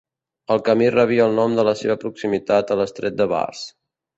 El 0.55 0.61
camí 0.69 0.87
rebia 0.95 1.27
el 1.29 1.37
nom 1.41 1.53
de 1.59 1.65
la 1.69 1.75
seva 1.83 1.99
proximitat 2.07 2.73
a 2.73 2.79
l'estret 2.81 3.21
de 3.21 3.29
Bass. 3.37 3.63